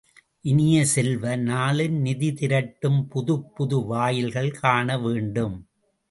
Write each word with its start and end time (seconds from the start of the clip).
இனிய 0.45 0.85
செல்வ, 0.85 1.35
நாளும் 1.35 1.97
நிதி 1.99 2.29
திரட்டும் 2.31 3.07
புதுப்புது 3.07 3.85
வாயில்கள் 3.85 4.51
காணவேண்டும். 4.51 5.57